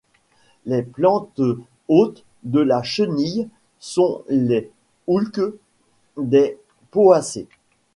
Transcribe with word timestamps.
Les 0.65 0.81
plantes 0.81 1.39
hôtes 1.87 2.25
de 2.41 2.65
sa 2.67 2.81
chenille 2.81 3.47
sont 3.77 4.23
les 4.29 4.71
houlques, 5.05 5.55
des 6.17 6.57
poacées. 6.89 7.47